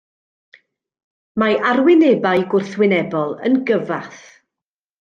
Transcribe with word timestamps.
Mae 1.43 1.59
arwynebau 1.73 2.47
gwrthwynebol 2.55 3.37
yn 3.51 3.61
gyfath. 3.71 4.21